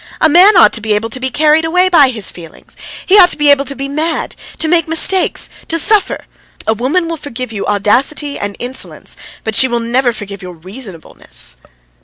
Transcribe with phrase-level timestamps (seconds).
[0.19, 3.29] A man ought to be able to be carried away by his feelings, he ought
[3.29, 6.25] to be able to be mad, to make mistakes, to suffer!
[6.65, 11.55] A woman will forgive you audacity and insolence, but she will never forgive your reasonableness!"